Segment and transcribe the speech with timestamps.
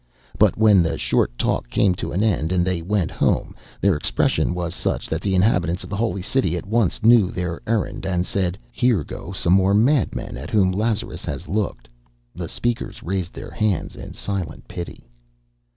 [0.39, 4.55] But when the short talk came to an end and they went home, their expression
[4.55, 8.25] was such that the inhabitants of the Holy City at once knew their errand and
[8.25, 11.87] said: "Here go some more madmen at whom Lazarus has looked."
[12.33, 15.07] The speakers raised their hands in silent pity.